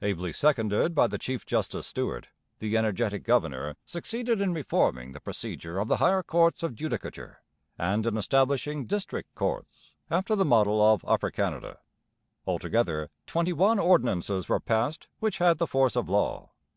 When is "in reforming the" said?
4.40-5.18